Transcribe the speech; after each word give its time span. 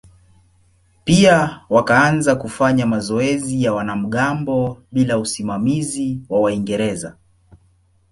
Pia 1.03 1.61
wakaanza 1.69 2.35
kufanya 2.35 2.85
mazoezi 2.85 3.63
ya 3.63 3.73
wanamgambo 3.73 4.81
bila 4.91 5.17
usimamizi 5.19 6.19
wa 6.29 6.41
Waingereza. 6.41 7.15